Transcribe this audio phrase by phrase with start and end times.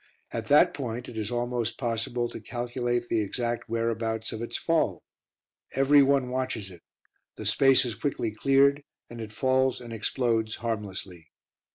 [0.31, 5.03] At that point it is almost possible to calculate the exact whereabouts of its fall.
[5.73, 6.81] Everyone watches it;
[7.35, 11.27] the space is quickly cleared, and it falls and explodes harmlessly.